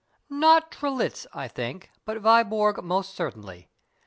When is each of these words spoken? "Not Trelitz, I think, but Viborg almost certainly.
"Not 0.31 0.71
Trelitz, 0.71 1.27
I 1.31 1.47
think, 1.47 1.91
but 2.05 2.17
Viborg 2.17 2.77
almost 2.79 3.13
certainly. 3.13 3.69